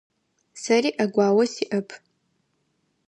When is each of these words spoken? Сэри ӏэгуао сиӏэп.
Сэри 0.61 0.91
ӏэгуао 0.97 1.43
сиӏэп. 1.53 1.87